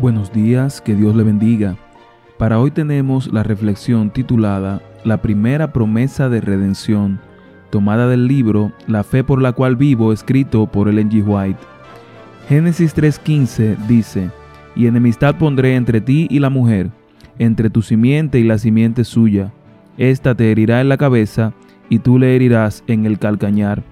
Buenos 0.00 0.32
días, 0.32 0.80
que 0.80 0.94
Dios 0.94 1.16
le 1.16 1.24
bendiga. 1.24 1.76
Para 2.38 2.60
hoy 2.60 2.70
tenemos 2.70 3.32
la 3.32 3.42
reflexión 3.42 4.10
titulada 4.10 4.80
La 5.02 5.20
primera 5.20 5.72
promesa 5.72 6.28
de 6.28 6.40
redención, 6.40 7.18
tomada 7.70 8.06
del 8.06 8.28
libro 8.28 8.70
La 8.86 9.02
fe 9.02 9.24
por 9.24 9.42
la 9.42 9.50
cual 9.50 9.74
vivo, 9.74 10.12
escrito 10.12 10.68
por 10.68 10.88
Ellen 10.88 11.10
G. 11.10 11.24
White. 11.26 11.58
Génesis 12.48 12.94
3:15 12.94 13.76
dice, 13.88 14.30
Y 14.76 14.86
enemistad 14.86 15.34
pondré 15.34 15.74
entre 15.74 16.00
ti 16.00 16.28
y 16.30 16.38
la 16.38 16.48
mujer, 16.48 16.92
entre 17.40 17.68
tu 17.68 17.82
simiente 17.82 18.38
y 18.38 18.44
la 18.44 18.58
simiente 18.58 19.02
suya. 19.02 19.52
Esta 19.96 20.32
te 20.36 20.52
herirá 20.52 20.80
en 20.80 20.90
la 20.90 20.96
cabeza, 20.96 21.54
y 21.88 21.98
tú 21.98 22.20
le 22.20 22.36
herirás 22.36 22.84
en 22.86 23.04
el 23.04 23.18
calcañar. 23.18 23.82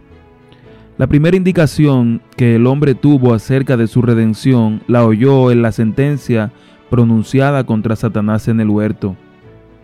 La 0.98 1.06
primera 1.06 1.36
indicación 1.36 2.22
que 2.38 2.56
el 2.56 2.66
hombre 2.66 2.94
tuvo 2.94 3.34
acerca 3.34 3.76
de 3.76 3.86
su 3.86 4.00
redención 4.00 4.80
la 4.86 5.04
oyó 5.04 5.50
en 5.50 5.60
la 5.60 5.70
sentencia 5.70 6.52
pronunciada 6.88 7.64
contra 7.64 7.96
Satanás 7.96 8.48
en 8.48 8.60
el 8.60 8.70
huerto. 8.70 9.14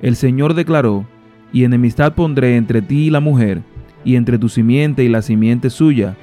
El 0.01 0.17
Señor 0.17 0.55
declaró, 0.55 1.07
y 1.53 1.65
enemistad 1.65 2.15
pondré 2.15 2.57
entre 2.57 2.81
ti 2.81 3.09
y 3.09 3.11
la 3.11 3.21
mujer, 3.21 3.63
y 4.07 4.17
entre 4.17 4.39
tu 4.39 4.49
simiente 4.49 5.05
y 5.05 5.09
la 5.09 5.21
simiente 5.21 5.69
suya. 5.69 6.17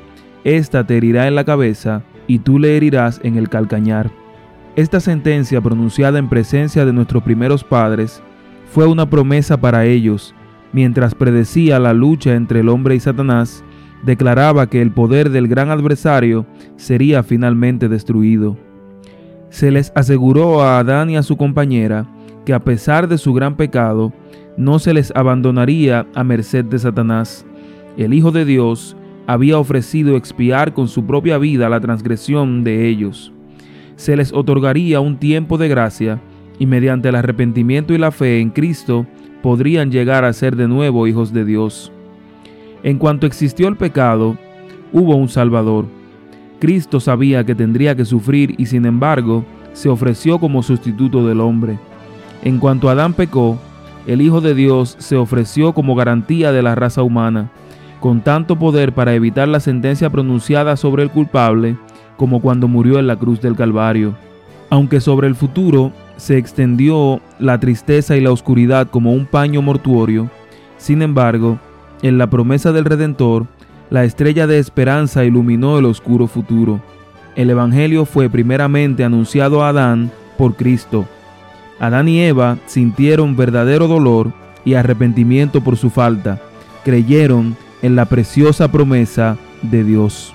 Esta 0.43 0.87
te 0.87 0.97
herirá 0.97 1.27
en 1.27 1.35
la 1.35 1.43
cabeza, 1.43 2.01
y 2.25 2.39
tú 2.39 2.57
le 2.57 2.75
herirás 2.75 3.21
en 3.23 3.37
el 3.37 3.47
calcañar. 3.47 4.09
Esta 4.75 4.99
sentencia 4.99 5.61
pronunciada 5.61 6.17
en 6.17 6.29
presencia 6.29 6.83
de 6.83 6.93
nuestros 6.93 7.21
primeros 7.21 7.63
padres 7.63 8.23
fue 8.71 8.87
una 8.87 9.07
promesa 9.07 9.55
para 9.61 9.85
ellos, 9.85 10.33
mientras 10.73 11.13
predecía 11.13 11.77
la 11.77 11.93
lucha 11.93 12.33
entre 12.33 12.61
el 12.61 12.69
hombre 12.69 12.95
y 12.95 12.99
Satanás, 12.99 13.63
declaraba 14.03 14.69
que 14.69 14.81
el 14.81 14.91
poder 14.91 15.29
del 15.29 15.47
gran 15.47 15.69
adversario 15.69 16.45
sería 16.75 17.23
finalmente 17.23 17.89
destruido. 17.89 18.57
Se 19.49 19.71
les 19.71 19.91
aseguró 19.95 20.61
a 20.61 20.79
Adán 20.79 21.09
y 21.09 21.17
a 21.17 21.23
su 21.23 21.37
compañera 21.37 22.05
que 22.45 22.53
a 22.53 22.59
pesar 22.59 23.07
de 23.07 23.17
su 23.17 23.33
gran 23.33 23.55
pecado, 23.57 24.13
no 24.57 24.79
se 24.79 24.93
les 24.93 25.11
abandonaría 25.15 26.07
a 26.15 26.23
merced 26.23 26.65
de 26.65 26.79
Satanás. 26.79 27.45
El 27.97 28.13
Hijo 28.13 28.31
de 28.31 28.45
Dios 28.45 28.95
había 29.27 29.57
ofrecido 29.59 30.17
expiar 30.17 30.73
con 30.73 30.87
su 30.87 31.05
propia 31.05 31.37
vida 31.37 31.69
la 31.69 31.79
transgresión 31.79 32.63
de 32.63 32.87
ellos. 32.87 33.31
Se 33.95 34.15
les 34.15 34.33
otorgaría 34.33 34.99
un 34.99 35.17
tiempo 35.17 35.57
de 35.57 35.67
gracia 35.67 36.19
y 36.57 36.65
mediante 36.65 37.09
el 37.09 37.15
arrepentimiento 37.15 37.93
y 37.93 37.97
la 37.97 38.11
fe 38.11 38.39
en 38.39 38.49
Cristo 38.49 39.05
podrían 39.41 39.91
llegar 39.91 40.25
a 40.25 40.33
ser 40.33 40.55
de 40.55 40.67
nuevo 40.67 41.07
hijos 41.07 41.31
de 41.31 41.45
Dios. 41.45 41.91
En 42.83 42.97
cuanto 42.97 43.27
existió 43.27 43.67
el 43.67 43.75
pecado, 43.75 44.37
hubo 44.93 45.15
un 45.15 45.29
Salvador. 45.29 45.85
Cristo 46.59 46.99
sabía 46.99 47.43
que 47.43 47.55
tendría 47.55 47.95
que 47.95 48.05
sufrir 48.05 48.55
y 48.57 48.65
sin 48.65 48.85
embargo 48.85 49.45
se 49.73 49.89
ofreció 49.89 50.39
como 50.39 50.63
sustituto 50.63 51.25
del 51.27 51.41
hombre. 51.41 51.79
En 52.43 52.59
cuanto 52.59 52.89
Adán 52.89 53.13
pecó, 53.13 53.57
el 54.07 54.21
Hijo 54.21 54.41
de 54.41 54.55
Dios 54.55 54.95
se 54.99 55.15
ofreció 55.15 55.73
como 55.73 55.95
garantía 55.95 56.51
de 56.51 56.61
la 56.61 56.75
raza 56.75 57.03
humana, 57.03 57.51
con 57.99 58.21
tanto 58.21 58.57
poder 58.57 58.93
para 58.93 59.13
evitar 59.13 59.47
la 59.47 59.59
sentencia 59.59 60.09
pronunciada 60.09 60.77
sobre 60.77 61.03
el 61.03 61.11
culpable 61.11 61.77
como 62.17 62.41
cuando 62.41 62.67
murió 62.67 62.99
en 62.99 63.07
la 63.07 63.15
cruz 63.15 63.41
del 63.41 63.55
Calvario. 63.55 64.15
Aunque 64.69 64.99
sobre 65.01 65.27
el 65.27 65.35
futuro 65.35 65.91
se 66.17 66.37
extendió 66.37 67.21
la 67.39 67.59
tristeza 67.59 68.15
y 68.17 68.21
la 68.21 68.31
oscuridad 68.31 68.87
como 68.89 69.13
un 69.13 69.25
paño 69.25 69.61
mortuorio, 69.61 70.29
sin 70.77 71.01
embargo, 71.01 71.59
en 72.01 72.17
la 72.17 72.29
promesa 72.29 72.71
del 72.71 72.85
Redentor, 72.85 73.47
la 73.89 74.03
estrella 74.03 74.47
de 74.47 74.59
esperanza 74.59 75.25
iluminó 75.25 75.79
el 75.79 75.85
oscuro 75.85 76.27
futuro. 76.27 76.79
El 77.35 77.49
Evangelio 77.49 78.05
fue 78.05 78.29
primeramente 78.29 79.03
anunciado 79.03 79.63
a 79.63 79.69
Adán 79.69 80.11
por 80.37 80.55
Cristo. 80.55 81.05
Adán 81.79 82.07
y 82.07 82.19
Eva 82.19 82.57
sintieron 82.65 83.35
verdadero 83.35 83.87
dolor 83.87 84.31
y 84.65 84.73
arrepentimiento 84.73 85.61
por 85.61 85.77
su 85.77 85.89
falta. 85.89 86.39
Creyeron 86.83 87.55
en 87.81 87.95
la 87.95 88.05
preciosa 88.05 88.69
promesa 88.71 89.37
de 89.61 89.83
Dios. 89.83 90.33